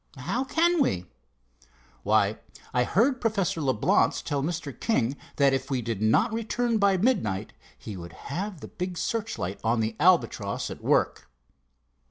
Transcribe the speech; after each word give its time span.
"How 0.17 0.43
can 0.43 0.81
we?" 0.81 1.05
"Why, 2.01 2.39
I 2.73 2.85
heard 2.85 3.21
Professor 3.21 3.61
Leblance 3.61 4.23
tell 4.23 4.41
Mr. 4.41 4.73
King 4.79 5.15
that 5.35 5.53
if 5.53 5.69
we 5.69 5.83
did 5.83 6.01
not 6.01 6.33
return 6.33 6.79
by 6.79 6.97
midnight, 6.97 7.53
he 7.77 7.95
would 7.95 8.13
have 8.33 8.61
the 8.61 8.67
big 8.67 8.97
searchlight 8.97 9.59
on 9.63 9.79
the 9.79 9.95
Albatross 9.99 10.71
at 10.71 10.81
work." 10.83 11.29